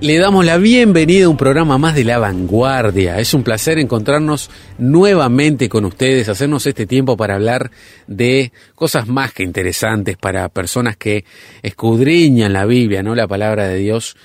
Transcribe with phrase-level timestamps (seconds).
[0.00, 3.18] Le damos la bienvenida a un programa más de La Vanguardia.
[3.18, 4.48] Es un placer encontrarnos
[4.78, 7.72] nuevamente con ustedes, hacernos este tiempo para hablar
[8.06, 11.24] de cosas más que interesantes para personas que
[11.62, 13.16] escudriñan la Biblia, ¿no?
[13.16, 14.16] La palabra de Dios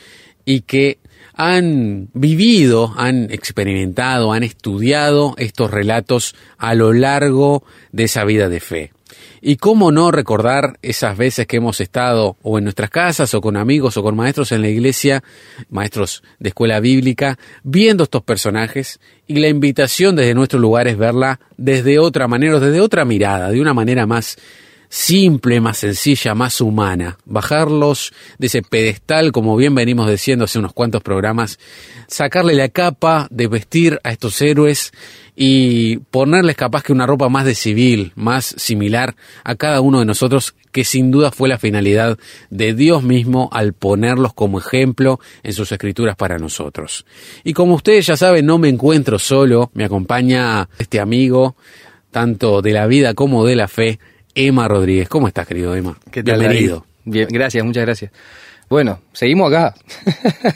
[0.45, 0.99] y que
[1.33, 8.59] han vivido, han experimentado, han estudiado estos relatos a lo largo de esa vida de
[8.59, 8.91] fe.
[9.41, 13.57] Y cómo no recordar esas veces que hemos estado o en nuestras casas o con
[13.57, 15.23] amigos o con maestros en la iglesia,
[15.69, 21.39] maestros de escuela bíblica, viendo estos personajes y la invitación desde nuestro lugar es verla
[21.57, 24.37] desde otra manera, desde otra mirada, de una manera más
[24.93, 27.17] simple, más sencilla, más humana.
[27.25, 31.57] Bajarlos de ese pedestal, como bien venimos diciendo hace unos cuantos programas,
[32.07, 34.93] sacarle la capa de vestir a estos héroes
[35.35, 40.05] y ponerles capaz que una ropa más de civil, más similar a cada uno de
[40.05, 42.17] nosotros, que sin duda fue la finalidad
[42.49, 47.05] de Dios mismo al ponerlos como ejemplo en sus escrituras para nosotros.
[47.43, 51.55] Y como ustedes ya saben, no me encuentro solo, me acompaña este amigo,
[52.11, 53.99] tanto de la vida como de la fe,
[54.35, 55.09] Emma Rodríguez.
[55.09, 55.97] ¿Cómo estás, querido Emma?
[56.11, 56.85] ¿Qué tal, Bienvenido.
[57.05, 58.11] Bien, gracias, muchas gracias.
[58.69, 59.75] Bueno, seguimos acá.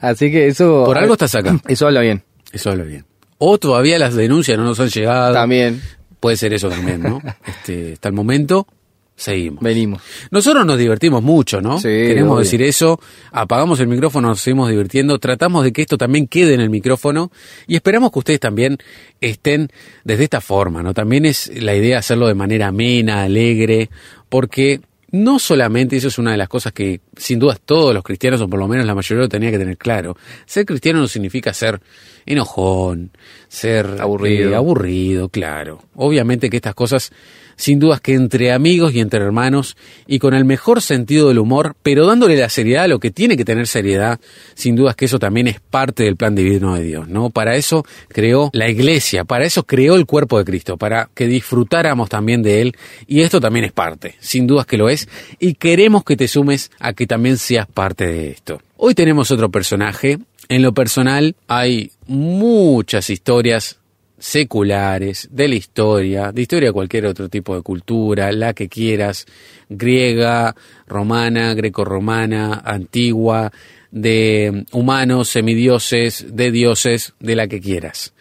[0.00, 0.84] Así que eso...
[0.84, 1.58] Por algo estás acá.
[1.68, 2.22] Eso habla bien.
[2.52, 3.04] Eso habla bien.
[3.38, 5.32] O todavía las denuncias no nos han llegado.
[5.32, 5.80] También.
[6.20, 7.22] Puede ser eso también, ¿no?
[7.46, 8.66] Este, hasta el momento,
[9.14, 9.62] seguimos.
[9.62, 10.02] Venimos.
[10.32, 11.78] Nosotros nos divertimos mucho, ¿no?
[11.78, 12.44] Sí, Queremos obvio.
[12.44, 13.00] decir eso.
[13.30, 15.18] Apagamos el micrófono, nos seguimos divirtiendo.
[15.18, 17.30] Tratamos de que esto también quede en el micrófono
[17.68, 18.78] y esperamos que ustedes también
[19.20, 19.70] estén
[20.02, 20.92] desde esta forma, ¿no?
[20.92, 23.90] También es la idea hacerlo de manera amena, alegre,
[24.28, 24.80] porque
[25.10, 28.48] no solamente, eso es una de las cosas que sin duda todos los cristianos, o
[28.48, 31.80] por lo menos la mayoría lo tenía que tener claro, ser cristiano no significa ser
[32.28, 33.10] enojón,
[33.48, 34.50] ser Aburrido.
[34.50, 35.80] eh, aburrido, claro.
[35.96, 37.10] Obviamente que estas cosas,
[37.56, 41.74] sin dudas que entre amigos y entre hermanos, y con el mejor sentido del humor,
[41.82, 44.20] pero dándole la seriedad a lo que tiene que tener seriedad,
[44.54, 47.30] sin dudas que eso también es parte del plan divino de Dios, ¿no?
[47.30, 52.08] Para eso creó la iglesia, para eso creó el cuerpo de Cristo, para que disfrutáramos
[52.10, 55.08] también de él, y esto también es parte, sin dudas que lo es,
[55.40, 58.60] y queremos que te sumes a que también seas parte de esto.
[58.76, 60.18] Hoy tenemos otro personaje,
[60.48, 63.78] en lo personal hay muchas historias
[64.18, 69.26] seculares, de la historia, de historia de cualquier otro tipo de cultura, la que quieras,
[69.68, 73.52] griega, romana, grecorromana, antigua,
[73.90, 78.12] de humanos, semidioses, de dioses, de la que quieras.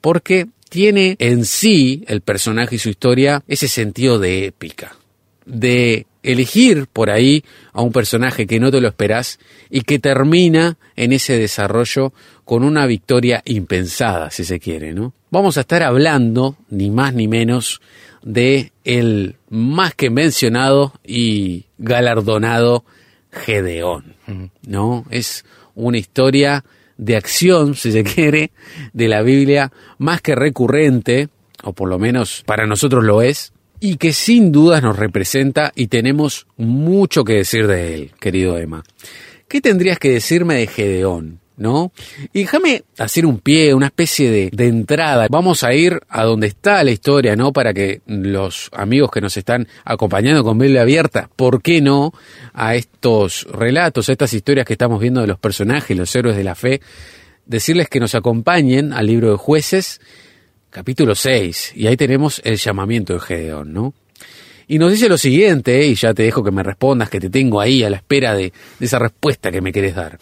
[0.00, 4.96] Porque tiene en sí el personaje y su historia ese sentido de épica,
[5.46, 9.38] de elegir por ahí a un personaje que no te lo esperás
[9.70, 12.12] y que termina en ese desarrollo
[12.44, 15.12] con una victoria impensada, si se quiere, ¿no?
[15.30, 17.80] Vamos a estar hablando, ni más ni menos,
[18.22, 22.84] de el más que mencionado y galardonado
[23.30, 24.14] Gedeón,
[24.66, 25.04] ¿no?
[25.10, 26.64] Es una historia
[26.96, 28.52] de acción, si se quiere,
[28.92, 31.28] de la Biblia más que recurrente,
[31.62, 33.53] o por lo menos para nosotros lo es,
[33.84, 38.82] y que sin dudas nos representa y tenemos mucho que decir de él, querido Emma.
[39.46, 41.40] ¿Qué tendrías que decirme de Gedeón?
[41.58, 41.92] ¿No?
[42.32, 45.26] Y déjame hacer un pie, una especie de, entrada.
[45.30, 47.52] Vamos a ir a donde está la historia, ¿no?
[47.52, 52.14] Para que los amigos que nos están acompañando con Biblia abierta, ¿por qué no?
[52.54, 56.44] A estos relatos, a estas historias que estamos viendo de los personajes, los héroes de
[56.44, 56.80] la fe,
[57.44, 60.00] decirles que nos acompañen al libro de jueces,
[60.74, 63.94] capítulo 6, y ahí tenemos el llamamiento de Gedeón, ¿no?
[64.66, 67.60] Y nos dice lo siguiente, y ya te dejo que me respondas, que te tengo
[67.60, 70.18] ahí a la espera de, de esa respuesta que me querés dar.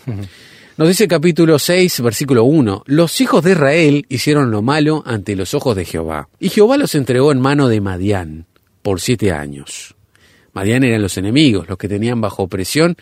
[0.76, 5.36] Nos dice el capítulo 6, versículo 1, los hijos de Israel hicieron lo malo ante
[5.36, 8.44] los ojos de Jehová, y Jehová los entregó en mano de Madián
[8.82, 9.94] por siete años.
[10.52, 12.96] Madián eran los enemigos, los que tenían bajo presión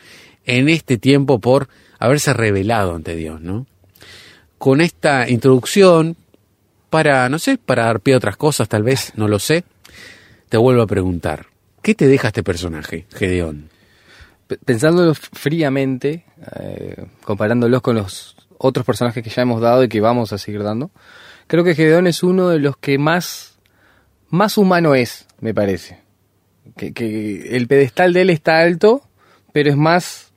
[0.47, 1.69] en este tiempo por
[1.99, 3.67] haberse rebelado ante Dios, ¿no?
[4.57, 6.17] Con esta introducción,
[6.91, 9.65] para, no sé, para dar pie a otras cosas, tal vez, no lo sé,
[10.49, 11.47] te vuelvo a preguntar,
[11.83, 13.71] ¿qué te deja este personaje, Gedeón?
[14.65, 16.25] Pensándolo fríamente,
[16.59, 20.65] eh, comparándolos con los otros personajes que ya hemos dado y que vamos a seguir
[20.65, 20.91] dando,
[21.47, 23.59] creo que Gedeón es uno de los que más,
[24.29, 26.01] más humano es, me parece.
[26.77, 29.03] Que, que el pedestal de él está alto,
[29.53, 30.30] pero es más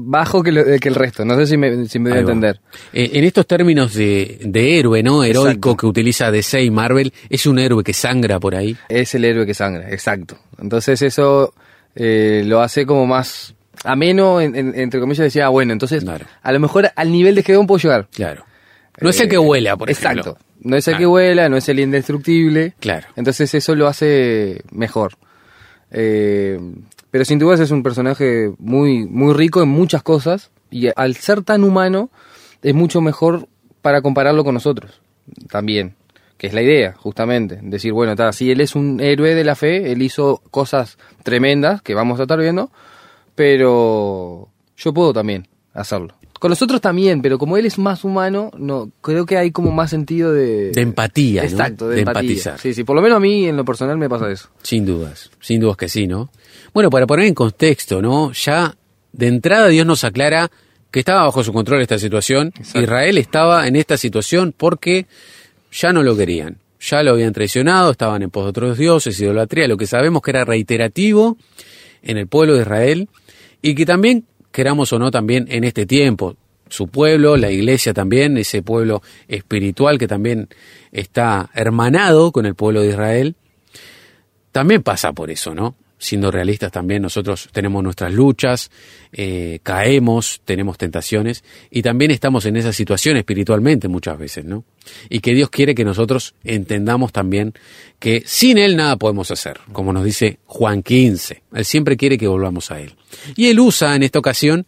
[0.00, 1.24] bajo que, lo- que el resto.
[1.24, 2.60] No sé si me, si me voy a entender.
[2.92, 5.24] Eh, en estos términos de, de héroe, ¿no?
[5.24, 5.76] Heroico Exacto.
[5.76, 8.76] que utiliza DC y Marvel, es un héroe que sangra por ahí.
[8.88, 10.38] Es el héroe que sangra, exacto.
[10.60, 11.52] Entonces eso
[11.96, 13.54] eh, lo hace como más
[13.84, 16.26] ameno, en- en- entre comillas decía, ah, bueno, entonces Claro.
[16.42, 18.06] a lo mejor al nivel de Gedeón puedo llegar.
[18.14, 18.44] Claro.
[19.00, 20.20] No es el Eh, que vuela, por ejemplo.
[20.22, 20.44] Exacto.
[20.60, 22.74] No es el que vuela, no es el indestructible.
[22.80, 23.06] Claro.
[23.16, 25.12] Entonces eso lo hace mejor.
[25.90, 26.58] Eh,
[27.10, 31.42] pero sin dudas es un personaje muy, muy rico en muchas cosas y al ser
[31.42, 32.10] tan humano
[32.62, 33.48] es mucho mejor
[33.82, 35.00] para compararlo con nosotros
[35.48, 35.94] también,
[36.36, 39.54] que es la idea justamente, decir, bueno, ta, si él es un héroe de la
[39.54, 42.70] fe, él hizo cosas tremendas que vamos a estar viendo,
[43.34, 46.14] pero yo puedo también hacerlo.
[46.38, 49.90] Con nosotros también, pero como él es más humano, no creo que hay como más
[49.90, 51.48] sentido de, De empatía, ¿no?
[51.48, 52.20] Exacto, de, De empatía.
[52.20, 52.58] empatizar.
[52.60, 54.48] Sí, sí, por lo menos a mí en lo personal me pasa eso.
[54.62, 56.30] Sin dudas, sin dudas que sí, ¿no?
[56.72, 58.32] Bueno, para poner en contexto, ¿no?
[58.32, 58.74] Ya
[59.12, 60.50] de entrada Dios nos aclara
[60.90, 62.52] que estaba bajo su control esta situación.
[62.56, 62.80] Exacto.
[62.80, 65.06] Israel estaba en esta situación porque
[65.72, 66.58] ya no lo querían.
[66.80, 70.30] Ya lo habían traicionado, estaban en pos de otros dioses, idolatría, lo que sabemos que
[70.30, 71.36] era reiterativo
[72.02, 73.08] en el pueblo de Israel
[73.60, 76.36] y que también, queramos o no, también en este tiempo,
[76.68, 80.48] su pueblo, la iglesia también, ese pueblo espiritual que también
[80.92, 83.36] está hermanado con el pueblo de Israel,
[84.52, 85.74] también pasa por eso, ¿no?
[85.98, 88.70] Siendo realistas también, nosotros tenemos nuestras luchas,
[89.12, 94.64] eh, caemos, tenemos tentaciones y también estamos en esa situación espiritualmente muchas veces, ¿no?
[95.08, 97.52] Y que Dios quiere que nosotros entendamos también
[97.98, 101.42] que sin Él nada podemos hacer, como nos dice Juan 15.
[101.52, 102.94] Él siempre quiere que volvamos a Él.
[103.36, 104.66] Y Él usa en esta ocasión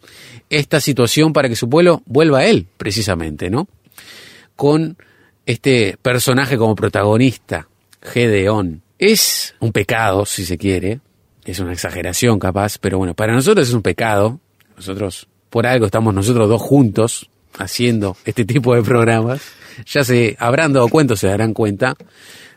[0.49, 3.67] esta situación para que su pueblo vuelva a Él, precisamente, ¿no?
[4.61, 4.95] con
[5.47, 7.67] este personaje como protagonista,
[7.99, 8.83] Gedeón.
[8.99, 10.99] Es un pecado, si se quiere,
[11.45, 14.39] es una exageración capaz, pero bueno, para nosotros es un pecado.
[14.75, 19.41] Nosotros, por algo, estamos nosotros dos juntos haciendo este tipo de programas.
[19.85, 21.95] Ya se habrán dado cuenta, se darán cuenta,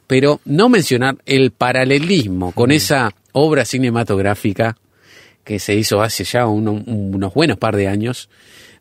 [0.07, 4.77] pero no mencionar el paralelismo con esa obra cinematográfica
[5.45, 8.29] que se hizo hace ya uno- unos buenos par de años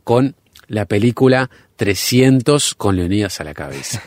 [0.04, 0.36] con
[0.68, 4.02] la película 300 con Leonidas a la cabeza.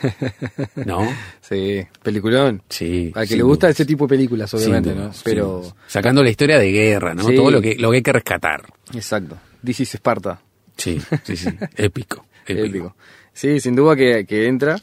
[0.85, 1.07] ¿No?
[1.47, 2.61] Sí, peliculón.
[2.67, 3.09] Sí.
[3.15, 5.11] Al que le gusta ese tipo de películas, obviamente, ¿no?
[5.23, 5.63] Pero.
[5.87, 7.23] Sacando la historia de guerra, ¿no?
[7.25, 7.35] Sí.
[7.37, 8.63] Todo lo que, lo que hay que rescatar.
[8.93, 9.37] exacto.
[9.63, 10.41] This is Sparta.
[10.75, 11.47] Sí, sí, sí.
[11.77, 12.25] Épico.
[12.45, 12.65] Épico.
[12.67, 12.95] Épico.
[13.31, 14.77] Sí, sin duda que, que entra.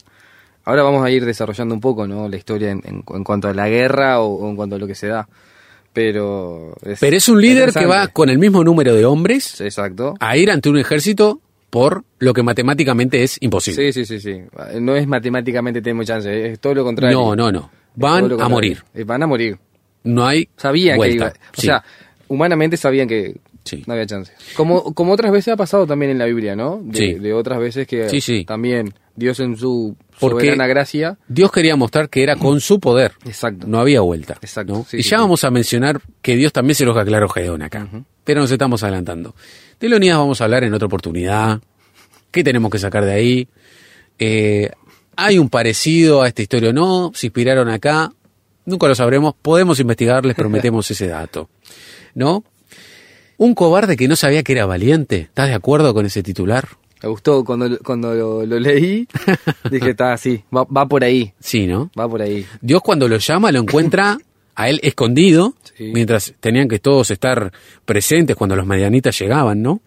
[0.63, 2.27] Ahora vamos a ir desarrollando un poco, ¿no?
[2.27, 4.87] La historia en, en- en cuanto a la guerra o, o en cuanto a lo
[4.87, 5.29] que se da.
[5.93, 10.15] Pero es, Pero es un líder que va con el mismo número de hombres Exacto.
[10.19, 11.39] a ir ante un ejército
[11.69, 13.91] por lo que matemáticamente es imposible.
[13.91, 14.41] Sí, sí, sí, sí.
[14.79, 17.17] No es matemáticamente tenemos chance, es todo lo contrario.
[17.19, 17.69] No, no, no.
[17.95, 18.83] Van a morir.
[18.93, 19.57] Eh, Van a morir.
[20.03, 21.31] No hay Sabían vuelta.
[21.31, 21.49] que iba.
[21.57, 21.67] O Sí.
[21.67, 21.83] sea,
[22.27, 23.83] humanamente sabían que Sí.
[23.87, 24.31] no había chance.
[24.55, 26.79] Como, como otras veces ha pasado también en la Biblia, ¿no?
[26.83, 27.13] De, Sí.
[27.15, 28.45] de otras veces que Sí, sí.
[28.45, 31.17] también Dios en su Porque- soberana gracia.
[31.27, 33.13] Dios quería mostrar que era con su poder.
[33.25, 33.65] Exacto.
[33.67, 34.37] No había vuelta.
[34.41, 37.87] Exacto, y ya vamos a mencionar que Dios también se los aclaró a Gedeón acá.
[38.23, 39.33] Pero nos estamos adelantando.
[39.79, 41.59] De Leonidas vamos a hablar en otra oportunidad.
[42.31, 43.47] ¿Qué tenemos que sacar de ahí?
[44.19, 44.71] Eh,
[45.15, 47.11] ¿Hay un parecido a esta historia o no?
[47.13, 48.11] ¿Se inspiraron acá?
[48.65, 49.33] Nunca lo sabremos.
[49.41, 51.49] Podemos investigar, les prometemos ese dato.
[52.13, 52.43] ¿No?
[53.37, 55.17] Un cobarde que no sabía que era valiente.
[55.21, 56.67] ¿Estás de acuerdo con ese titular?
[57.03, 59.07] Me gustó cuando, cuando lo, lo leí.
[59.69, 61.91] dije, está así, va, va por ahí, Sí, ¿no?
[61.99, 62.45] va por ahí.
[62.61, 64.17] Dios cuando lo llama lo encuentra
[64.55, 65.91] a él escondido, Sí.
[65.93, 67.51] mientras tenían que todos estar
[67.83, 69.81] presentes cuando los medianitas llegaban, ¿no?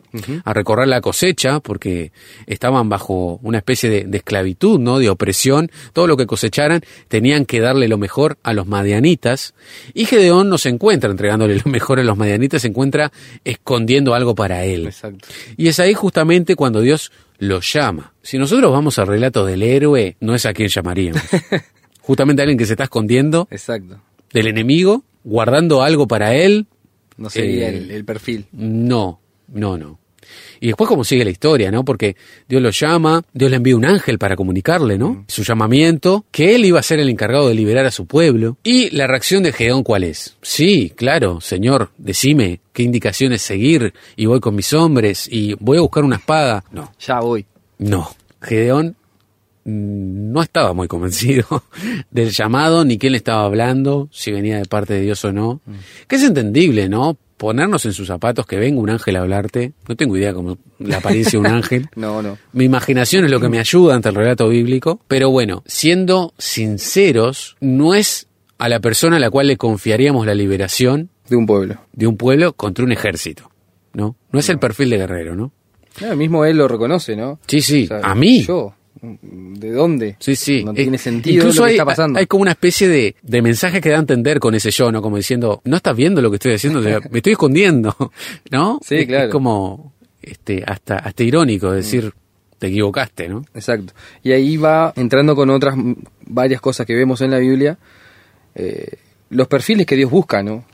[0.45, 2.13] A recorrer la cosecha, porque
[2.47, 4.99] estaban bajo una especie de, de esclavitud, ¿no?
[4.99, 5.71] De opresión.
[5.95, 9.55] Todo lo que cosecharan tenían que darle lo mejor a los madianitas.
[9.95, 13.11] Y Gedeón no se encuentra entregándole lo mejor a los madianitas, se encuentra
[13.45, 14.87] escondiendo algo para él.
[14.89, 15.27] Exacto.
[15.57, 18.13] Y es ahí justamente cuando Dios lo llama.
[18.23, 21.23] Si nosotros vamos al relato del héroe, no es a quien llamaríamos.
[22.03, 24.01] justamente a alguien que se está escondiendo Exacto.
[24.33, 26.67] Del enemigo, guardando algo para él.
[27.17, 28.47] No sería Eh, el, el perfil.
[28.53, 29.99] No, no, no.
[30.61, 31.85] Y después cómo sigue la historia, ¿no?
[31.85, 32.17] Porque
[32.49, 35.25] Dios lo llama, Dios le envía un ángel para comunicarle, ¿no?
[35.29, 38.59] Su llamamiento, que él iba a ser el encargado de liberar a su pueblo.
[38.63, 40.37] Y la reacción de Gedeón, ¿cuál es?
[40.43, 45.83] Sí, claro, Señor, decime qué indicaciones seguir y voy con mis hombres y voy a
[45.83, 46.63] buscar una espada.
[46.73, 47.47] No, Ya voy.
[47.79, 48.11] no.
[48.43, 48.98] Gedeón mm,
[49.71, 51.47] no estaba muy convencido
[52.11, 55.61] del llamado, ni quién le estaba hablando, si venía de parte de Dios o no.
[56.07, 57.17] Que es entendible, ¿no?
[57.37, 59.73] Ponernos en sus zapatos, que venga un ángel a hablarte.
[59.89, 61.89] No tengo idea cómo la apariencia de un ángel.
[61.97, 62.37] No, no.
[62.53, 65.01] Mi imaginación es lo que me ayuda ante el relato bíblico.
[65.07, 68.27] Pero bueno, siendo sinceros, no es
[68.59, 71.77] a la persona a la cual le confiaríamos la liberación De un pueblo.
[71.93, 73.51] de un pueblo contra un ejército.
[73.93, 74.17] ¿no?
[74.33, 75.53] No es el perfil de guerrero, ¿no?
[76.01, 77.41] No, mismo él lo reconoce, ¿no?
[77.47, 78.43] Sí, sí, O sea, a mí.
[78.45, 78.75] Yo.
[79.01, 80.17] ¿De dónde?
[80.19, 80.65] Sí, sí.
[80.65, 82.19] No Eh, tiene sentido Incluso lo que hay, está pasando.
[82.19, 85.01] hay como una especie de, de mensaje que da a entender con ese yo, ¿no?
[85.03, 87.95] Como diciendo, no estás viendo lo que estoy haciendo, o sea, me estoy escondiendo,
[88.51, 88.81] ¿no?
[88.85, 89.25] Sí, Es- claro.
[89.27, 92.13] Es como este, hasta, hasta irónico decir,
[92.59, 93.45] te equivocaste, ¿no?
[93.55, 93.93] Exacto.
[94.23, 95.93] Y ahí va entrando con otras mm,
[96.27, 97.79] varias cosas que vemos en la Biblia.
[98.55, 98.89] eh,
[99.31, 100.65] los perfiles que Dios busca, ¿no?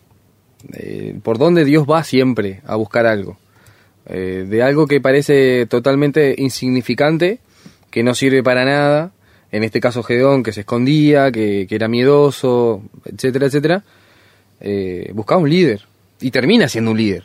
[0.72, 3.36] Eh, por dónde Dios va siempre a buscar algo.
[4.06, 7.40] Eh, de algo que parece totalmente insignificante,
[7.94, 9.12] que no sirve para nada.
[9.52, 13.84] En este caso Gedeón, que se escondía, que, que era miedoso, etcétera, etcétera.
[14.60, 15.82] Eh, buscaba un líder.
[16.20, 17.22] Y termina siendo un líder.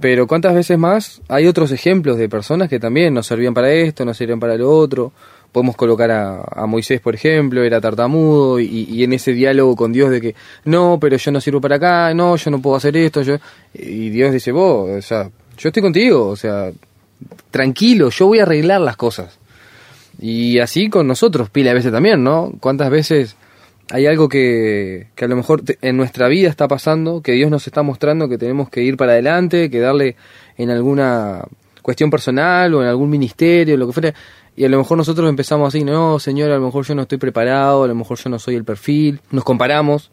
[0.00, 4.04] Pero cuántas veces más hay otros ejemplos de personas que también nos servían para esto,
[4.04, 5.12] nos servían para lo otro.
[5.52, 9.92] Podemos colocar a, a Moisés, por ejemplo, era tartamudo y, y en ese diálogo con
[9.92, 12.96] Dios de que no, pero yo no sirvo para acá, no, yo no puedo hacer
[12.96, 13.22] esto.
[13.22, 13.36] Yo...
[13.74, 16.72] Y Dios dice, vos, o sea, yo estoy contigo, o sea,
[17.52, 19.38] tranquilo, yo voy a arreglar las cosas.
[20.20, 22.52] Y así con nosotros, pila de veces también, ¿no?
[22.60, 23.36] ¿Cuántas veces
[23.90, 27.50] hay algo que, que a lo mejor te- en nuestra vida está pasando, que Dios
[27.50, 30.16] nos está mostrando que tenemos que ir para adelante, que darle
[30.58, 31.42] en alguna
[31.82, 34.14] cuestión personal o en algún ministerio, lo que fuera,
[34.54, 37.16] y a lo mejor nosotros empezamos así, no, señor, a lo mejor yo no estoy
[37.18, 40.10] preparado, a lo mejor yo no soy el perfil, nos comparamos,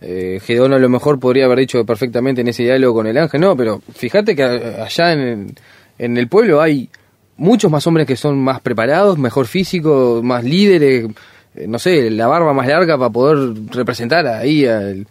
[0.00, 3.40] eh, Gedeón a lo mejor podría haber dicho perfectamente en ese diálogo con el ángel,
[3.40, 5.54] no, pero fíjate que a- allá en
[5.98, 6.90] en el pueblo hay
[7.36, 11.06] muchos más hombres que son más preparados, mejor físico, más líderes,
[11.54, 15.06] eh, no sé, la barba más larga para poder representar ahí al-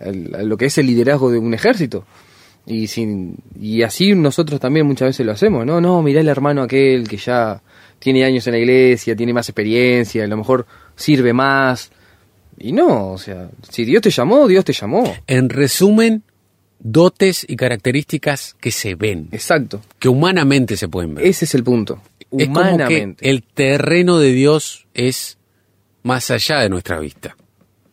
[0.00, 2.04] a lo que es el liderazgo de un ejército.
[2.66, 5.80] Y, sin, y así nosotros también muchas veces lo hacemos, ¿no?
[5.80, 7.60] No, mirá el hermano aquel que ya
[7.98, 11.90] tiene años en la iglesia, tiene más experiencia, a lo mejor sirve más.
[12.58, 15.02] Y no, o sea, si Dios te llamó, Dios te llamó.
[15.26, 16.22] En resumen,
[16.80, 19.80] dotes y características que se ven, Exacto.
[19.98, 21.26] que humanamente se pueden ver.
[21.26, 22.00] Ese es el punto.
[22.18, 23.28] Es como que Humanamente.
[23.30, 25.36] el terreno de Dios es
[26.02, 27.36] más allá de nuestra vista.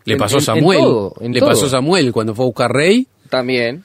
[0.06, 0.80] Le pasó a en- en Samuel.
[0.80, 1.50] todo, en le todo.
[1.50, 3.08] pasó a Samuel cuando fue a buscar rey.
[3.30, 3.84] También.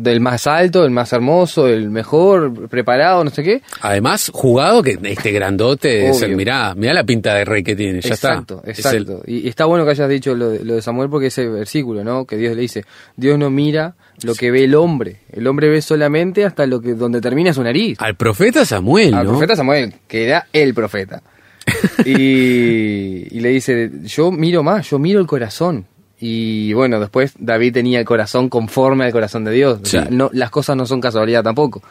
[0.00, 3.62] Del más alto, el más hermoso, el mejor, preparado, no sé qué.
[3.80, 8.00] Además, jugado que este grandote es el, mirá, mirá la pinta de rey que tiene,
[8.00, 8.70] ya exacto, está.
[8.70, 9.22] Es el- exacto.
[9.26, 12.04] Y, y está bueno que hayas dicho lo de, lo de Samuel porque ese versículo,
[12.04, 12.26] ¿no?
[12.26, 12.84] Que Dios le dice,
[13.16, 15.22] Dios no mira lo que ve el hombre.
[15.32, 17.98] El hombre ve solamente hasta lo que donde termina su nariz.
[18.00, 19.30] al profeta Samuel, Al ¿no?
[19.32, 21.22] profeta Samuel, que era el profeta.
[22.04, 25.86] y, y le dice, yo miro más, yo miro el corazón.
[26.20, 29.78] Y bueno, después David tenía el corazón conforme al corazón de Dios.
[29.82, 30.08] O sea, Sí.
[30.10, 31.82] no, las cosas no son casualidad tampoco.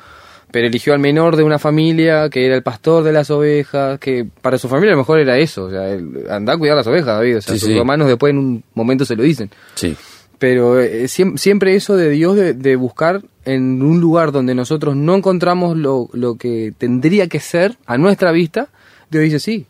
[0.51, 4.25] Pero eligió al menor de una familia que era el pastor de las ovejas, que
[4.41, 5.65] para su familia a lo mejor era eso.
[5.65, 5.97] O sea,
[6.29, 7.37] andá a cuidar las ovejas, David.
[7.37, 7.77] O sea, Sí, sus sí.
[7.77, 9.49] hermanos después en un momento se lo dicen.
[9.75, 9.95] Sí.
[10.39, 14.95] Pero eh, siem- siempre eso de Dios de, de buscar en un lugar donde nosotros
[14.95, 18.67] no encontramos lo, lo que tendría que ser a nuestra vista,
[19.09, 19.65] Dios dice, sí,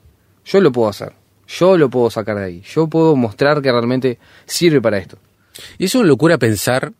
[0.45, 1.13] yo lo puedo hacer,
[1.47, 5.17] yo lo puedo sacar de ahí, yo puedo mostrar que realmente sirve para esto.
[5.77, 6.93] Y es una locura pensar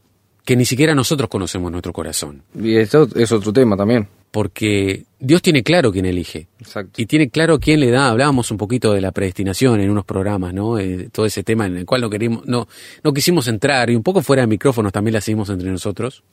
[0.48, 2.42] que ni siquiera nosotros conocemos nuestro corazón.
[2.56, 4.08] Y esto es otro tema también.
[4.32, 6.48] Porque Dios tiene claro quién elige.
[6.60, 7.02] Exacto.
[7.02, 8.10] Y tiene claro quién le da.
[8.10, 10.80] Hablábamos un poquito de la predestinación en unos programas, ¿no?
[10.80, 12.68] Eh, todo ese tema en el cual no queríamos, no,
[13.04, 16.24] no quisimos entrar y un poco fuera de micrófonos también la seguimos entre nosotros.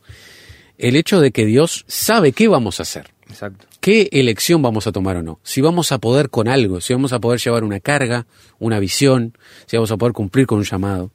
[0.78, 3.66] El hecho de que Dios sabe qué vamos a hacer, Exacto.
[3.84, 7.12] Qué elección vamos a tomar o no, si vamos a poder con algo, si vamos
[7.12, 8.24] a poder llevar una carga,
[8.58, 9.36] una visión,
[9.66, 11.10] si vamos a poder cumplir con un llamado.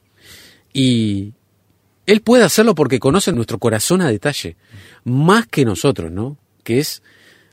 [0.72, 1.32] Y
[2.06, 4.54] Él puede hacerlo porque conoce nuestro corazón a detalle,
[5.02, 6.36] más que nosotros, ¿no?
[6.62, 7.02] Que es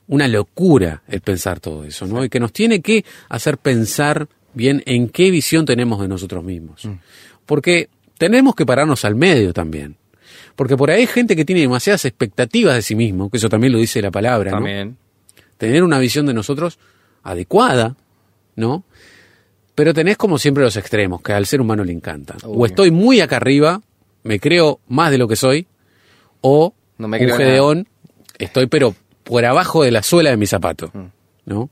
[0.06, 2.24] una locura el pensar todo eso, ¿no?
[2.24, 6.88] Y que nos tiene que hacer pensar bien en qué visión tenemos de nosotros mismos.
[7.48, 9.98] Porque tenemos que pararnos al medio también.
[10.56, 13.74] Porque por ahí hay gente que tiene demasiadas expectativas de sí mismo, que eso también
[13.74, 15.07] lo dice la palabra, ¿no?
[15.58, 16.80] Tener una visión de nosotros
[17.24, 17.96] adecuada,
[18.56, 18.84] ¿no?
[19.76, 22.38] Pero tenés como siempre los extremos, que al ser humano le encantan.
[22.44, 23.82] O estoy muy acá arriba,
[24.24, 25.68] me creo más de lo que soy,
[26.42, 27.88] o No me un creo Gedeón,
[28.40, 31.06] estoy pero por abajo de la suela de mi zapato, Mm.
[31.46, 31.70] ¿no?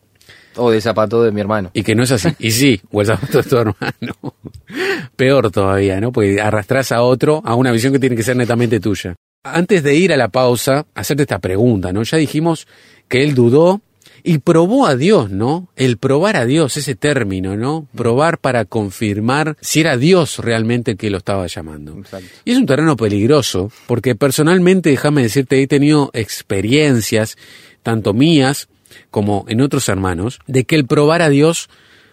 [0.57, 1.69] O de zapato de mi hermano.
[1.73, 2.29] Y que no es así.
[2.39, 4.13] Y sí, o el zapato de tu hermano.
[5.15, 6.11] Peor todavía, ¿no?
[6.11, 9.15] Porque arrastras a otro a una visión que tiene que ser netamente tuya.
[9.43, 12.03] Antes de ir a la pausa, hacerte esta pregunta, ¿no?
[12.03, 12.67] Ya dijimos
[13.07, 13.81] que él dudó
[14.27, 15.67] y probó a Dios, ¿no?
[15.75, 17.88] El probar a Dios, ese término, ¿no?
[17.95, 21.95] Probar para confirmar si era Dios realmente el que lo estaba llamando.
[22.00, 22.27] Exacto.
[22.43, 27.38] Y es un terreno peligroso, porque personalmente, déjame decirte, he tenido experiencias,
[27.83, 28.67] tanto mías
[29.12, 31.69] como en otros hermanos, de que el probar a Dios,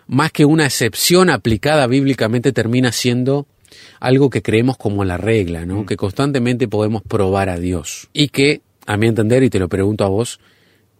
[0.07, 3.47] más que una excepción aplicada bíblicamente, termina siendo
[4.01, 5.87] algo que creemos como la regla, ¿no?
[5.87, 8.11] Que constantemente podemos probar a Dios.
[8.13, 10.41] Y que a mi entender, y te lo pregunto a vos,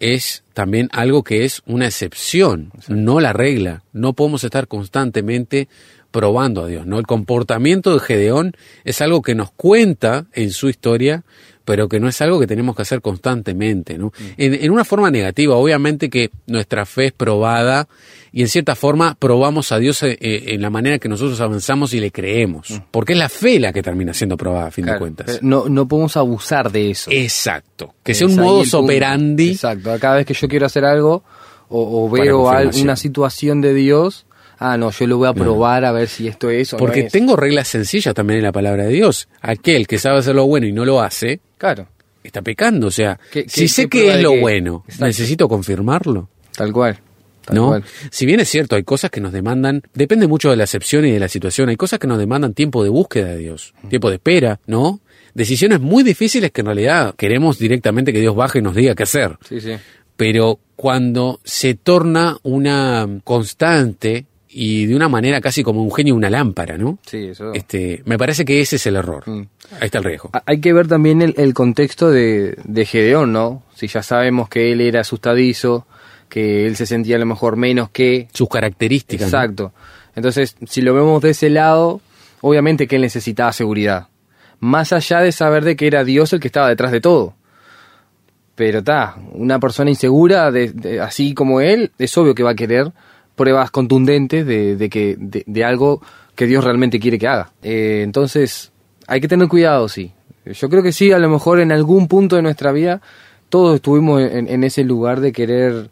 [0.03, 3.85] es también algo que es una excepción, no la regla.
[3.93, 5.69] No podemos estar constantemente
[6.13, 6.99] probando a Dios, ¿no?
[6.99, 8.53] El comportamiento de Gedeón
[8.85, 11.25] es algo que nos cuenta en su historia,
[11.65, 14.09] pero que no es algo que tenemos que hacer constantemente, ¿no?
[14.09, 14.25] Mm.
[14.37, 17.89] En, en una forma negativa, obviamente que nuestra fe es probada
[18.33, 21.95] y en cierta forma probamos a Dios eh, eh, en la manera que nosotros avanzamos
[21.95, 24.87] y le creemos, porque es la fe la que termina siendo probada a fin Mm.
[24.87, 25.43] Claro, de cuentas.
[25.43, 27.11] No, no podemos abusar de eso.
[27.11, 29.53] Exacto, que Es sea un modus operandi.
[29.53, 29.97] Exacto.
[30.01, 31.23] Cada vez que yo quiero hacer algo
[31.69, 32.51] o, o veo
[32.81, 34.27] una situación de Dios,
[34.63, 37.07] ah, no, yo lo voy a probar a ver si esto es o Porque no
[37.07, 37.13] es.
[37.13, 39.29] tengo reglas sencillas también en la palabra de Dios.
[39.41, 41.87] Aquel que sabe hacer lo bueno y no lo hace, Claro,
[42.25, 42.87] está pecando.
[42.89, 45.07] O sea, ¿Qué- si sé qué que es lo bueno, Exacto.
[45.07, 46.29] necesito confirmarlo.
[46.57, 46.99] tal cual.
[47.45, 47.67] Tal ¿no?
[47.69, 47.85] cual.
[48.11, 51.11] Si bien es cierto, hay cosas que nos demandan, depende mucho de la excepción y
[51.11, 54.17] de la situación, hay cosas que nos demandan tiempo de búsqueda de Dios, tiempo de
[54.17, 55.01] espera, ¿no?
[55.35, 59.03] Decisiones muy difíciles que en realidad queremos directamente que Dios baje y nos diga qué
[59.05, 59.39] hacer.
[59.49, 59.73] Sí, sí.
[60.17, 66.29] Pero cuando se torna una constante y de una manera casi como un genio una
[66.29, 66.99] lámpara, ¿no?
[67.07, 67.53] Sí, eso.
[67.55, 69.23] Este, me parece que ese es el error.
[69.27, 69.47] Mm.
[69.81, 70.31] Ahí está el riesgo.
[70.35, 73.63] Ha- Hay que ver también el, el contexto de, de Gedeón, ¿no?
[73.75, 75.87] Si ya sabemos que él era asustadizo,
[76.29, 78.29] que él se sentía a lo mejor menos que...
[78.33, 79.31] Sus características.
[79.33, 79.39] ¿no?
[79.39, 79.73] Exacto.
[80.15, 82.01] Entonces, si lo vemos de ese lado,
[82.43, 84.09] obviamente que él necesitaba seguridad.
[84.61, 87.35] Más allá de saber de que era Dios el que estaba detrás de todo.
[88.55, 92.55] Pero está, una persona insegura, de, de- así como él, es obvio que va a
[92.55, 92.93] querer
[93.37, 96.03] pruebas contundentes de, de que, de, de algo
[96.35, 97.51] que Dios realmente quiere que haga.
[97.63, 98.73] Eh, entonces,
[99.07, 100.13] hay que tener cuidado, sí.
[100.45, 103.01] Yo creo que sí, a lo mejor en algún punto de nuestra vida,
[103.49, 105.91] todos estuvimos en, en ese lugar de querer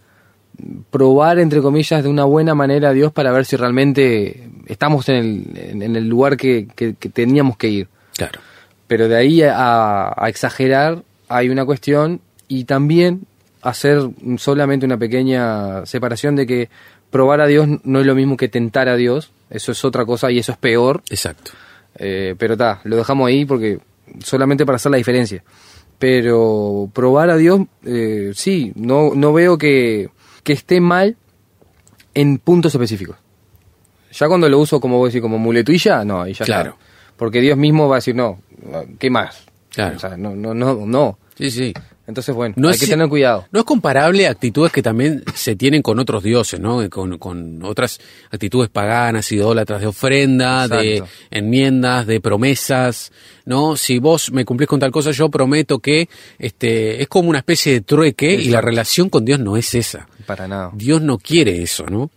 [0.91, 5.17] probar, entre comillas, de una buena manera a Dios para ver si realmente estamos en
[5.17, 7.89] el, en- el lugar que, que- que teníamos que ir.
[8.17, 8.41] Claro.
[8.87, 13.23] Pero de ahí a, a exagerar hay una cuestión y también
[13.63, 14.01] hacer
[14.39, 16.69] solamente una pequeña separación de que
[17.11, 20.31] probar a Dios no es lo mismo que tentar a Dios, eso es otra cosa
[20.31, 21.53] y eso es peor, Exacto.
[21.97, 23.81] eh, pero está, lo dejamos ahí porque
[24.23, 25.43] solamente para hacer la diferencia.
[25.99, 30.09] Pero probar a Dios, eh, sí, no, no veo que,
[30.43, 31.17] que esté mal
[32.15, 33.17] en puntos específicos.
[34.13, 36.71] Ya cuando lo uso como vos decís, como muletilla, no, ahí ya Claro.
[36.71, 36.85] está.
[37.17, 38.41] Porque Dios mismo va a decir, no,
[38.99, 39.45] ¿qué más?
[39.69, 39.97] Claro.
[39.97, 41.19] O sea, no, no, no, no.
[41.37, 41.75] Sí, sí.
[42.11, 43.47] Entonces, bueno, No hay es que tener cuidado.
[43.51, 46.89] No es comparable a actitudes que también se tienen con otros dioses, ¿no?
[46.91, 53.13] Con, con otras actitudes paganas, idólatras de ofrenda, de enmiendas, de promesas,
[53.47, 53.77] ¿no?
[53.77, 57.73] Si vos me cumplís con tal cosa, yo prometo que este es como una especie
[57.73, 60.09] de trueque y la relación con Dios no es esa.
[60.27, 60.71] Para nada.
[60.75, 62.11] Dios no quiere eso, ¿no?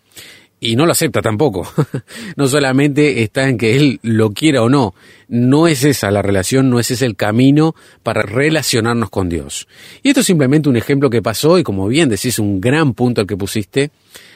[0.65, 1.67] Y no lo acepta tampoco.
[2.37, 4.95] no solamente está en que Él lo quiera o no.
[5.27, 9.67] No es esa la relación, no es ese el camino para relacionarnos con Dios.
[10.03, 13.19] Y esto es simplemente un ejemplo que pasó y como bien decís, un gran punto
[13.19, 13.91] el que pusiste.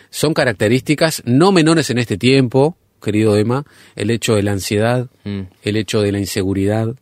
[0.09, 3.63] Son características no menores en este tiempo, querido Emma,
[3.95, 5.41] el hecho de la ansiedad, Mm.
[5.63, 6.93] el hecho de la inseguridad,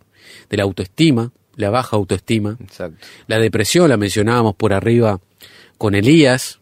[0.49, 2.57] de la autoestima, la baja autoestima.
[2.61, 2.97] Exacto.
[3.27, 5.19] La depresión la mencionábamos por arriba
[5.77, 6.59] con Elías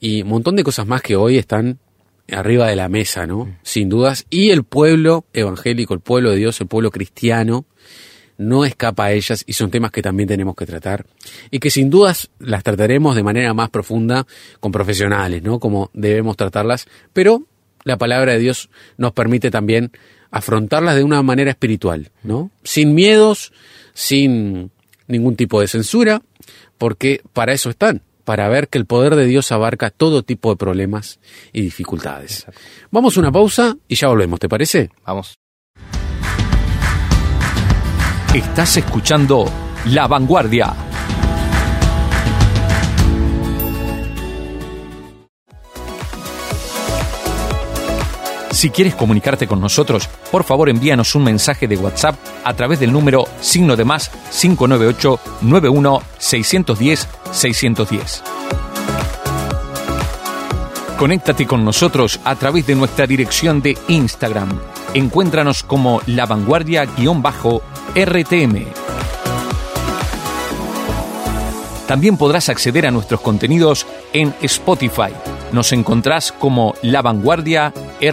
[0.00, 1.78] y un montón de cosas más que hoy están
[2.30, 3.56] arriba de la mesa, ¿no?
[3.62, 4.26] Sin dudas.
[4.30, 7.64] Y el pueblo evangélico, el pueblo de Dios, el pueblo cristiano,
[8.36, 11.06] no escapa a ellas y son temas que también tenemos que tratar
[11.50, 14.26] y que sin dudas las trataremos de manera más profunda
[14.60, 15.58] con profesionales, ¿no?
[15.58, 17.42] Como debemos tratarlas, pero
[17.84, 19.90] la palabra de Dios nos permite también
[20.30, 22.50] afrontarlas de una manera espiritual, ¿no?
[22.62, 23.52] Sin miedos,
[23.92, 24.70] sin
[25.08, 26.22] ningún tipo de censura,
[26.76, 30.56] porque para eso están, para ver que el poder de Dios abarca todo tipo de
[30.58, 31.18] problemas
[31.50, 32.44] y dificultades.
[32.90, 34.90] Vamos a una pausa y ya volvemos, ¿te parece?
[35.06, 35.38] Vamos.
[38.34, 39.46] Estás escuchando
[39.86, 40.74] La Vanguardia.
[48.58, 52.90] Si quieres comunicarte con nosotros, por favor envíanos un mensaje de WhatsApp a través del
[52.90, 58.24] número signo de más 598 91 610 610.
[60.98, 64.48] Conéctate con nosotros a través de nuestra dirección de Instagram.
[64.92, 68.64] Encuéntranos como La Vanguardia-RTM.
[71.86, 75.12] También podrás acceder a nuestros contenidos en Spotify.
[75.52, 77.87] Nos encontrás como La Vanguardia RTM.
[78.00, 78.12] En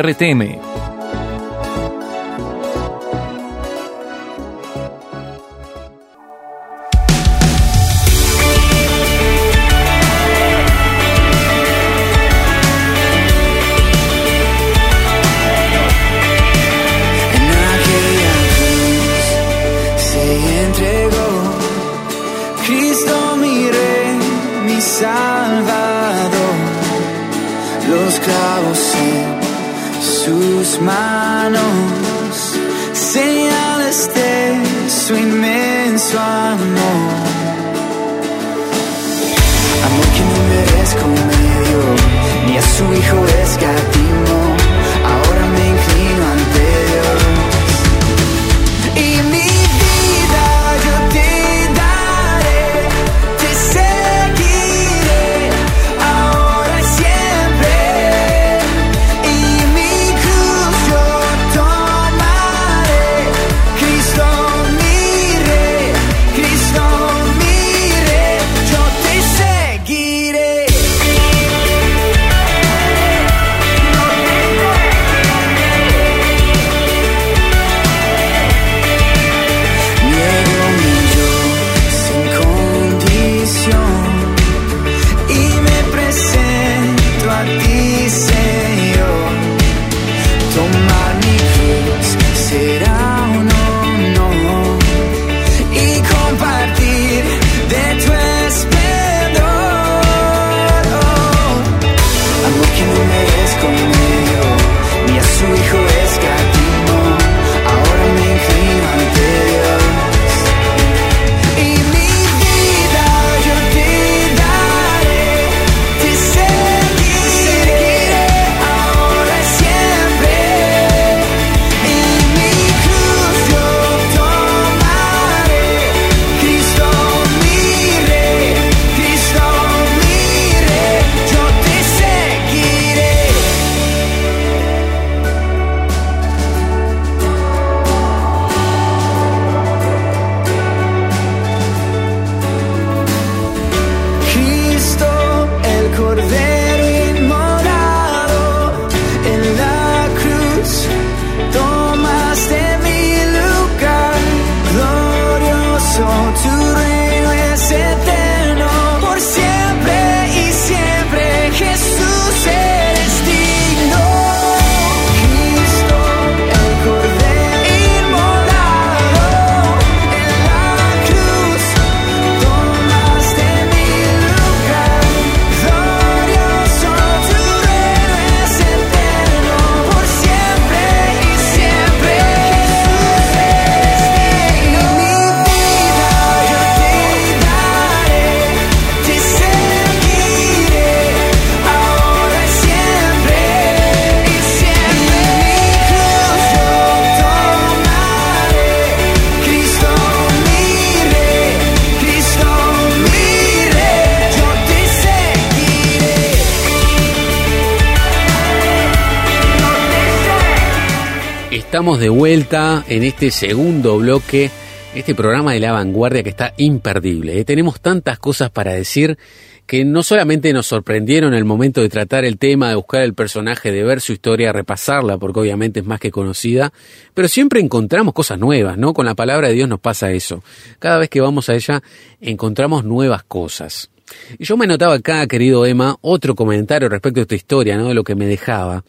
[211.86, 214.50] De vuelta en este segundo bloque,
[214.96, 217.40] este programa de la vanguardia que está imperdible.
[217.40, 217.46] ¿eh?
[217.46, 219.20] Tenemos tantas cosas para decir
[219.68, 223.14] que no solamente nos sorprendieron en el momento de tratar el tema, de buscar el
[223.14, 226.74] personaje, de ver su historia, repasarla, porque obviamente es más que conocida,
[227.14, 228.96] pero siempre encontramos cosas nuevas, ¿no?
[228.96, 230.44] Con la palabra de Dios nos pasa eso.
[230.80, 231.84] Cada vez que vamos a ella
[232.20, 233.92] encontramos nuevas cosas.
[234.40, 237.90] Y yo me notaba acá, querido Emma, otro comentario respecto a esta historia, ¿no?
[237.90, 238.84] De lo que me dejaba.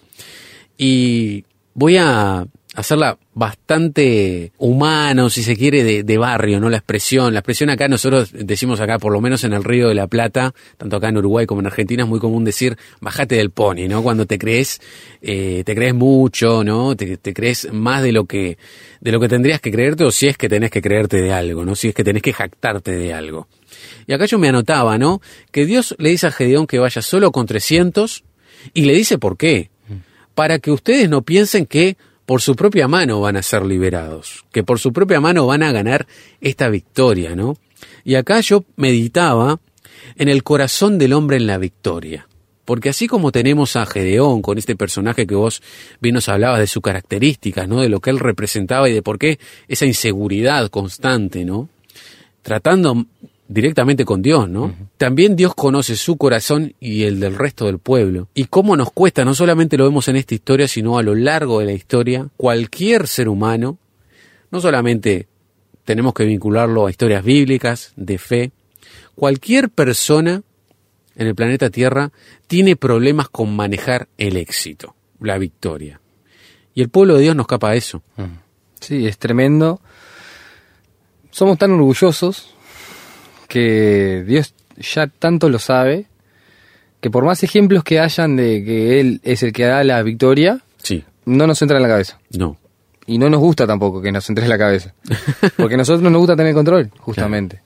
[0.78, 6.68] Y voy a hacerla bastante humano, si se quiere, de, de, barrio, ¿no?
[6.68, 7.32] La expresión.
[7.32, 10.54] La expresión acá, nosotros decimos acá, por lo menos en el Río de la Plata,
[10.76, 14.02] tanto acá en Uruguay como en Argentina, es muy común decir, bajate del pony, ¿no?
[14.02, 14.80] Cuando te crees,
[15.22, 16.94] eh, te crees mucho, ¿no?
[16.94, 18.58] Te, te, crees más de lo que,
[19.00, 21.64] de lo que tendrías que creerte, o si es que tenés que creerte de algo,
[21.64, 21.74] ¿no?
[21.74, 23.48] Si es que tenés que jactarte de algo.
[24.06, 25.22] Y acá yo me anotaba, ¿no?
[25.50, 28.22] Que Dios le dice a Gedeón que vaya solo con 300
[28.74, 29.70] y le dice por qué.
[30.34, 34.64] Para que ustedes no piensen que por su propia mano van a ser liberados, que
[34.64, 36.06] por su propia mano van a ganar
[36.40, 37.56] esta victoria, ¿no?
[38.04, 39.60] Y acá yo meditaba
[40.16, 42.28] en el corazón del hombre en la victoria.
[42.64, 45.62] Porque así como tenemos a Gedeón con este personaje que vos
[46.00, 47.80] bien nos hablabas de sus características, ¿no?
[47.80, 51.68] De lo que él representaba y de por qué esa inseguridad constante, ¿no?
[52.42, 53.06] Tratando
[53.48, 54.64] directamente con Dios, ¿no?
[54.64, 54.88] Uh -huh.
[54.96, 58.28] También Dios conoce su corazón y el del resto del pueblo.
[58.35, 61.61] Y cómo nos cuesta, no solamente lo vemos en esta historia, sino a lo largo
[61.61, 63.78] de la historia, cualquier ser humano,
[64.50, 65.28] no solamente
[65.85, 68.50] tenemos que vincularlo a historias bíblicas, de fe,
[69.14, 70.42] cualquier persona
[71.14, 72.12] en el planeta Tierra
[72.46, 76.00] tiene problemas con manejar el éxito, la victoria.
[76.74, 78.02] Y el pueblo de Dios no escapa a eso.
[78.80, 79.80] Sí, es tremendo.
[81.30, 82.55] Somos tan orgullosos
[83.46, 86.06] que Dios ya tanto lo sabe,
[87.00, 90.61] que por más ejemplos que hayan de que Él es el que da la victoria,
[90.82, 91.04] sí.
[91.24, 92.18] no nos entra en la cabeza.
[92.37, 92.56] No.
[93.06, 94.92] Y no nos gusta tampoco que nos entre en la cabeza.
[95.56, 97.61] Porque a nosotros nos gusta tener control, justamente.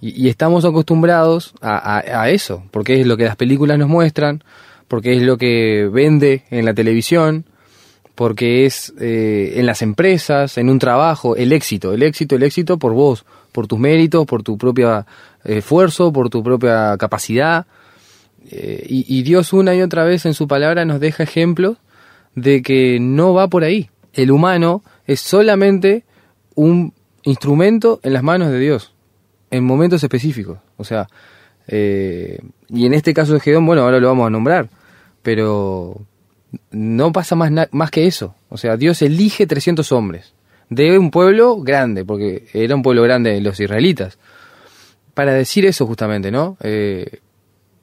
[0.00, 3.88] Y, y estamos acostumbrados a, a- a eso, porque es lo que las películas nos
[3.88, 4.44] muestran,
[4.86, 7.44] porque es lo que vende en la televisión,
[8.14, 12.78] porque es eh, en las empresas, en un trabajo, el éxito, el éxito, el éxito
[12.78, 13.24] por vos,
[13.58, 15.04] por tus méritos, por tu propio
[15.42, 17.66] esfuerzo, por tu propia capacidad.
[18.52, 21.76] Eh, y, Dios una y otra vez en su palabra nos deja ejemplos
[22.36, 23.90] de que no va por ahí.
[24.12, 26.04] El humano es solamente
[26.54, 26.94] un
[27.24, 28.94] instrumento en las manos de Dios,
[29.50, 30.60] en momentos específicos.
[30.76, 31.08] O sea,
[31.66, 34.68] eh, y en este caso de Gedeón, bueno, ahora lo vamos a nombrar,
[35.22, 36.00] pero
[36.70, 38.36] no pasa más, más que eso.
[38.50, 40.37] O sea, Dios elige 300 hombres
[40.70, 44.18] de un pueblo grande, porque era un pueblo grande los israelitas,
[45.14, 46.56] para decir eso justamente, ¿no?
[46.60, 47.20] Eh,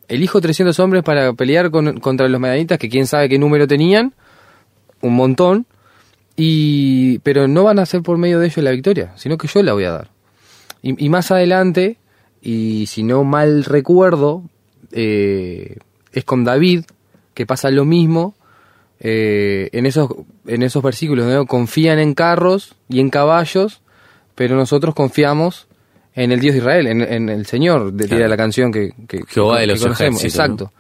[0.08, 4.14] elijo 300 hombres para pelear con- contra los medanitas, que quién sabe qué número tenían,
[5.02, 5.66] un montón,
[6.36, 9.64] y pero no van a ser por medio de ellos la victoria, sino que yo
[9.64, 10.10] la voy a dar.
[10.82, 11.98] Y, y más adelante,
[12.42, 14.44] y si no mal recuerdo,
[14.92, 15.78] eh,
[16.12, 16.86] es con David,
[17.34, 18.36] que pasa lo mismo,
[19.00, 20.10] eh, en, esos,
[20.48, 21.46] en esos versículos, ¿no?
[21.46, 23.82] confían en carros y en caballos,
[24.36, 25.68] pero nosotros confiamos
[26.14, 28.28] en el Dios de Israel, en, en el Señor, de Claro.
[28.28, 30.20] la canción que, que, Jehová que- de que los conocemos.
[30.22, 30.72] ejércitos, Exacto.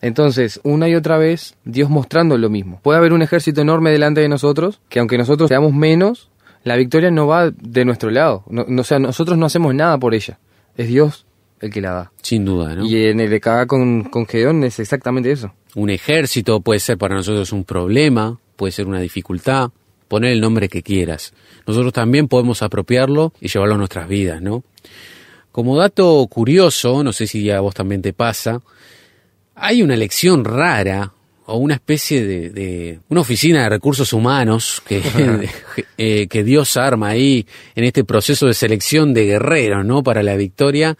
[0.00, 2.80] Entonces, una y otra vez, Dios mostrando lo mismo.
[2.82, 6.28] Puede haber un ejército enorme delante de nosotros, que aunque nosotros seamos menos,
[6.62, 8.44] la victoria no va de nuestro lado.
[8.50, 10.38] No, no- o sea, nosotros no hacemos nada por ella.
[10.76, 11.23] Es Dios
[11.64, 12.12] el que la da.
[12.22, 12.84] Sin duda, ¿no?
[12.86, 15.52] Y en el de acá con, con Gedeón es exactamente eso.
[15.74, 19.70] Un ejército puede ser para nosotros un problema, puede ser una dificultad,
[20.08, 21.32] poner el nombre que quieras.
[21.66, 24.62] Nosotros también podemos apropiarlo y llevarlo a nuestras vidas, ¿no?
[25.50, 28.60] Como dato curioso, no sé si a vos también te pasa,
[29.54, 31.12] hay una elección rara
[31.46, 35.00] o una especie de, de- una oficina de recursos humanos que,
[35.98, 40.02] eh, que Dios arma ahí en este proceso de selección de guerreros, ¿no?
[40.02, 40.96] Para la victoria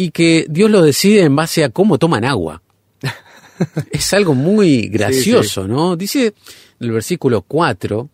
[0.00, 2.62] y que Dios lo decide en base a cómo toman agua.
[3.90, 5.94] es algo muy gracioso, ¿no?
[5.94, 8.08] Dice en el versículo 4,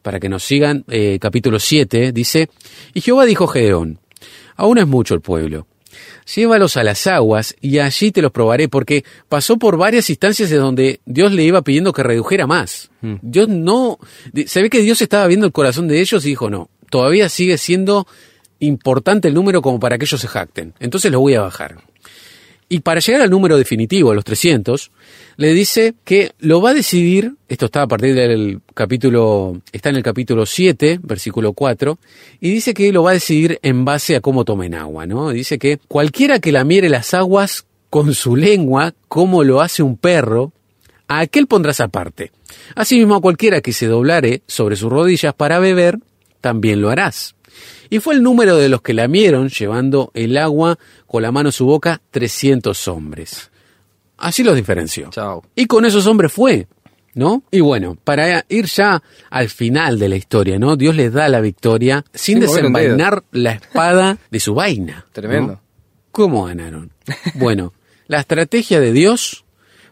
[0.00, 2.48] para que nos sigan, eh, capítulo 7, dice,
[2.94, 3.98] y Jehová dijo a Gedeón,
[4.56, 5.66] aún es mucho el pueblo,
[6.34, 10.56] llévalos a las aguas y allí te los probaré, porque pasó por varias instancias de
[10.56, 12.90] donde Dios le iba pidiendo que redujera más.
[13.20, 13.98] Dios no,
[14.46, 17.58] se ve que Dios estaba viendo el corazón de ellos y dijo, no, todavía sigue
[17.58, 18.06] siendo
[18.60, 21.78] importante el número como para que ellos se jacten, entonces lo voy a bajar.
[22.72, 24.92] Y para llegar al número definitivo, a los 300,
[25.36, 29.96] le dice que lo va a decidir, esto está a partir del capítulo, está en
[29.96, 31.98] el capítulo 7, versículo 4,
[32.40, 35.30] y dice que lo va a decidir en base a cómo tomen agua, ¿no?
[35.30, 40.52] Dice que cualquiera que lamiere las aguas con su lengua, como lo hace un perro,
[41.08, 42.30] a aquel pondrás aparte.
[42.76, 45.98] Asimismo, a cualquiera que se doblare sobre sus rodillas para beber,
[46.40, 47.34] también lo harás.
[47.90, 51.52] Y fue el número de los que lamieron, llevando el agua con la mano a
[51.52, 53.50] su boca, 300 hombres.
[54.16, 55.10] Así los diferenció.
[55.10, 55.42] Chao.
[55.56, 56.68] Y con esos hombres fue,
[57.14, 57.42] ¿no?
[57.50, 60.76] Y bueno, para ir ya al final de la historia, ¿no?
[60.76, 65.04] Dios les da la victoria sin, desenvainar la espada de su vaina.
[65.06, 65.12] ¿no?
[65.12, 65.60] Tremendo.
[66.12, 66.92] ¿Cómo ganaron?
[67.34, 67.72] Bueno,
[68.06, 69.44] la estrategia de Dios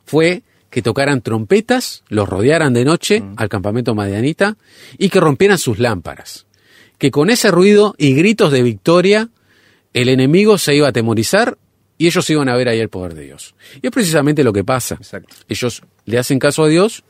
[0.04, 4.56] fue que tocaran trompetas, los rodearan de noche al campamento madianita
[4.98, 6.47] y que rompieran sus lámparas.
[6.98, 9.30] Que con ese ruido y gritos de victoria,
[9.94, 11.58] el enemigo se iba a atemorizar
[11.96, 13.54] y ellos iban a ver ahí el poder de Dios.
[13.82, 14.94] Y es precisamente lo que pasa.
[14.96, 15.34] Exacto.
[15.48, 17.04] Ellos le hacen caso a Dios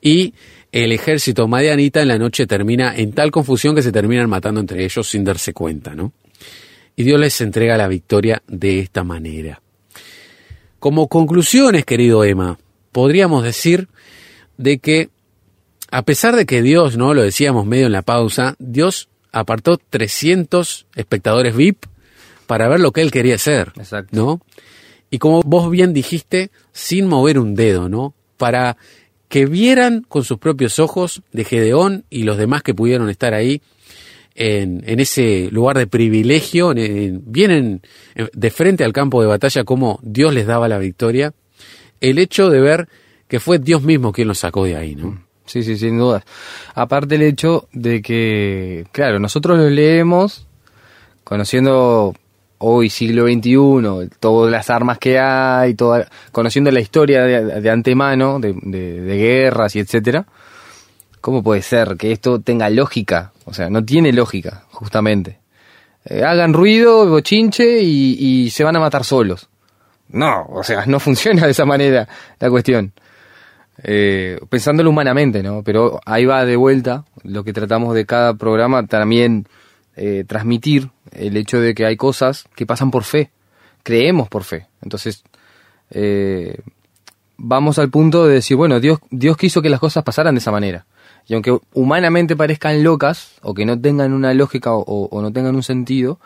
[0.00, 0.34] y
[0.72, 4.84] el ejército madianita en la noche termina en tal confusión que se terminan matando entre
[4.84, 6.12] ellos sin darse cuenta, ¿no?
[6.96, 9.60] Y Dios les entrega la victoria de esta manera.
[10.78, 12.58] Como conclusiones, querido Emma,
[12.92, 13.88] podríamos decir
[14.56, 15.10] de que
[15.90, 17.12] a pesar de que Dios, ¿no?
[17.12, 21.84] Lo decíamos medio en la pausa, Dios apartó 300 espectadores VIP
[22.46, 24.16] para ver lo que él quería hacer, Exacto.
[24.16, 24.40] ¿no?
[25.10, 28.14] Y como vos bien dijiste, sin mover un dedo, ¿no?
[28.36, 28.76] Para
[29.28, 33.62] que vieran con sus propios ojos de Gedeón y los demás que pudieron estar ahí
[34.34, 37.82] en, en ese lugar de privilegio, en- en- vienen
[38.32, 41.32] de frente al campo de batalla como Dios les daba la victoria,
[42.00, 42.88] el hecho de ver
[43.28, 45.24] que fue Dios mismo quien los sacó de ahí, ¿no?
[45.50, 46.22] Sí, sí, sin duda.
[46.74, 50.46] Aparte el hecho de que, claro, nosotros lo leemos
[51.24, 52.14] conociendo
[52.58, 58.38] hoy siglo XXI, todas las armas que hay, toda, conociendo la historia de, de antemano,
[58.38, 60.26] de, de- de guerras y etcétera.
[61.20, 63.32] ¿Cómo puede ser que esto tenga lógica?
[63.44, 65.38] O sea, no tiene lógica, justamente.
[66.04, 69.48] Eh, hagan ruido, bochinche y, y se van a matar solos.
[70.10, 72.08] No, o sea, no funciona de esa manera
[72.38, 72.92] la cuestión.
[73.82, 75.62] Eh, pensándolo humanamente, ¿no?
[75.62, 79.46] Pero ahí va de vuelta lo que tratamos de cada programa también
[79.96, 83.30] eh, transmitir el hecho de que hay cosas que pasan por fe,
[83.82, 84.66] creemos por fe.
[84.82, 85.24] Entonces,
[85.90, 86.58] eh,
[87.38, 90.52] vamos al punto de decir, bueno, Dios, Dios quiso que las cosas pasaran de esa
[90.52, 90.86] manera.
[91.26, 95.62] Y aunque humanamente parezcan locas, o que no tengan una lógica o, no tengan un
[95.62, 96.18] sentido,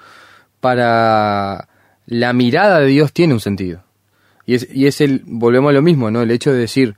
[0.61, 1.69] para
[2.07, 3.83] la mirada de Dios tiene un sentido.
[4.47, 6.23] Y es, y es el, volvemos a lo mismo, ¿no?
[6.23, 6.97] El hecho de decir,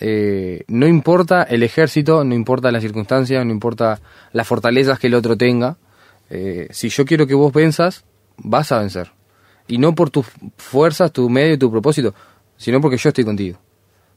[0.00, 4.00] eh, no importa el ejército, no importa las circunstancias, no importa
[4.32, 5.76] las fortalezas que el otro tenga,
[6.30, 8.04] eh, si yo quiero que vos venzas,
[8.38, 9.10] vas a vencer.
[9.68, 10.26] Y no por tus
[10.56, 12.14] fuerzas, tu medio tu propósito,
[12.56, 13.58] sino porque yo estoy contigo.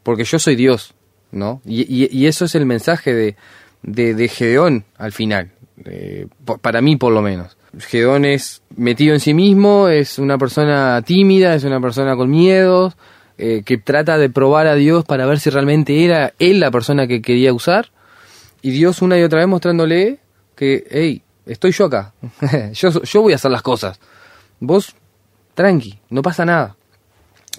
[0.01, 0.93] Porque yo soy Dios,
[1.31, 1.61] ¿no?
[1.65, 3.35] Y, y- eso es el mensaje de,
[3.83, 5.51] de, de Gedeón al final,
[5.83, 6.27] eh,
[6.61, 7.57] para mí por lo menos.
[7.77, 12.95] Gedeón es metido en sí mismo, es una persona tímida, es una persona con miedos,
[13.37, 17.07] eh, que trata de probar a Dios para ver si realmente era él la persona
[17.07, 17.91] que quería usar.
[18.61, 20.19] Y Dios una y otra vez mostrándole
[20.55, 22.13] que, hey, estoy yo acá,
[22.73, 23.99] yo, yo voy a hacer las cosas.
[24.59, 24.95] Vos,
[25.53, 26.75] tranqui, no pasa nada.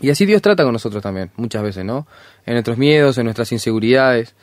[0.00, 2.06] Y así Dios trata con nosotros también, muchas veces, ¿no?
[2.44, 4.34] En nuestros miedos, en nuestras inseguridades,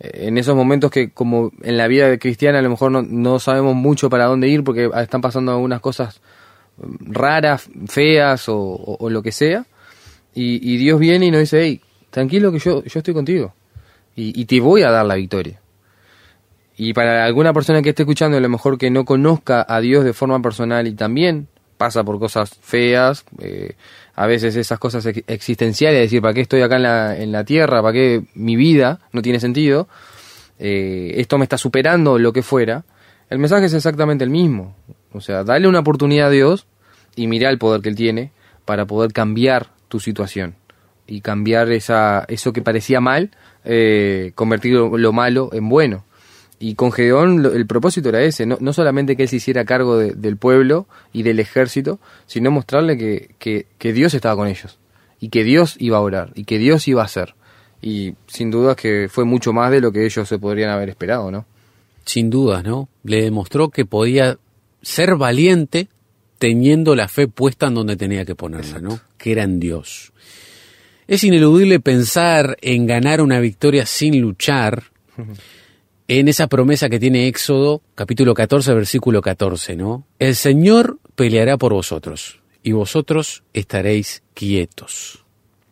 [0.00, 3.38] eh, en esos momentos que como en la vida cristiana a lo mejor no, no
[3.38, 6.20] sabemos mucho para dónde ir porque están pasando algunas cosas
[6.78, 9.66] mm, raras, feas o, lo que sea.
[10.34, 13.54] Y, Dios viene y nos dice, hey, tranquilo que yo, yo estoy contigo.
[14.14, 15.60] Y, te voy a dar la victoria.
[16.76, 20.04] Y para alguna persona que esté escuchando, a lo mejor que no conozca a Dios
[20.04, 23.74] de forma personal y también pasa por cosas feas, eh,
[24.14, 27.32] a veces esas cosas ex- existenciales, es decir, ¿para qué estoy acá en la, en
[27.32, 27.82] la tierra?
[27.82, 29.88] ¿Para qué mi vida no tiene sentido?
[30.58, 32.84] Eh, esto me está superando, lo que fuera.
[33.28, 34.76] El mensaje es exactamente el mismo.
[35.12, 36.66] O sea, dale una oportunidad a Dios
[37.16, 38.30] y mira el poder que Él tiene
[38.64, 40.54] para poder cambiar tu situación
[41.06, 43.30] y cambiar esa, eso que parecía mal,
[43.64, 46.04] eh, convertir lo, lo malo en bueno.
[46.58, 49.98] Y con Gedeón el propósito era ese, no, no solamente que él se hiciera cargo
[49.98, 54.78] de- del pueblo y del ejército, sino mostrarle que, que, que Dios estaba con ellos
[55.20, 57.34] y que Dios iba a orar y que Dios iba a hacer.
[57.82, 61.30] Y sin duda que fue mucho más de lo que ellos se podrían haber esperado,
[61.30, 61.44] ¿no?
[62.06, 62.88] Sin duda, ¿no?
[63.04, 64.38] Le demostró que podía
[64.82, 65.88] ser valiente
[66.42, 68.98] teniendo la fe puesta en donde tenía que ponerla, ¿no?
[69.16, 70.12] Que era en Dios.
[71.06, 74.82] Es ineludible pensar en ganar una victoria sin luchar
[76.08, 80.04] en esa promesa que tiene Éxodo, capítulo 14, versículo 14, ¿no?
[80.18, 85.24] El Señor peleará por vosotros y vosotros estaréis quietos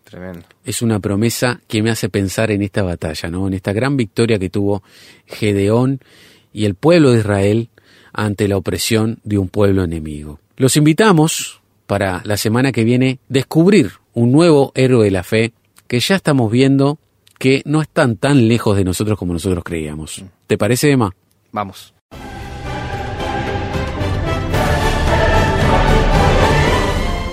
[0.05, 0.47] Tremendo.
[0.65, 3.49] es una promesa que me hace pensar en esta batalla, ¿no?
[3.49, 4.85] En esta gran victoria que tuvo
[5.27, 5.99] Gedeón
[6.53, 7.71] y el pueblo de Israel
[8.13, 10.39] ante la opresión de un pueblo enemigo.
[10.61, 15.55] Los invitamos para la semana que viene descubrir un nuevo héroe de la fe
[15.88, 16.99] que ya estamos viendo
[17.38, 20.23] que no están tan lejos de nosotros como nosotros creíamos.
[20.46, 21.16] ¿Te parece, Emma?
[21.51, 21.94] Vamos.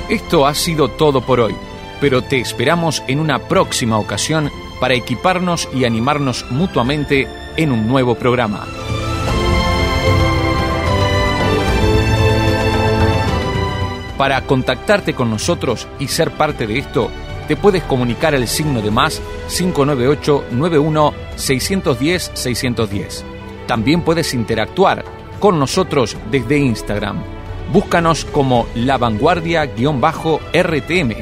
[0.10, 1.56] Esto ha sido todo por hoy,
[2.00, 8.16] pero te esperamos en una próxima ocasión para equiparnos y animarnos mutuamente en un nuevo
[8.16, 8.66] programa.
[14.18, 17.12] Para contactarte con nosotros y ser parte de esto,
[17.48, 19.22] te puedes comunicar al signo de más
[19.56, 23.26] 598 91 610 610.
[23.68, 25.06] También puedes interactuar
[25.40, 27.22] con nosotros desde Instagram.
[27.72, 31.14] Búscanos como La Vanguardia-RTM.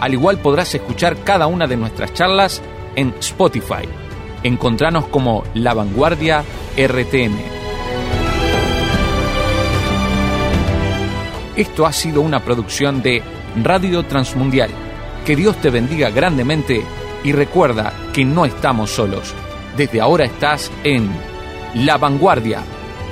[0.00, 2.62] Al igual podrás escuchar cada una de nuestras charlas
[2.96, 3.86] en Spotify.
[4.42, 6.42] Encontranos como La Vanguardia
[6.76, 7.59] RTM.
[11.60, 13.22] Esto ha sido una producción de
[13.62, 14.70] Radio Transmundial.
[15.26, 16.82] Que Dios te bendiga grandemente
[17.22, 19.34] y recuerda que no estamos solos.
[19.76, 21.10] Desde ahora estás en
[21.74, 22.62] La Vanguardia,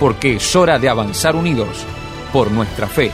[0.01, 1.85] porque es hora de avanzar unidos
[2.33, 3.12] por nuestra fe.